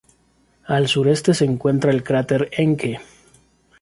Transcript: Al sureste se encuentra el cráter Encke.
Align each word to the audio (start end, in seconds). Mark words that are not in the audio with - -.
Al 0.65 0.87
sureste 0.87 1.35
se 1.35 1.45
encuentra 1.45 1.91
el 1.91 2.01
cráter 2.03 2.49
Encke. 2.53 3.01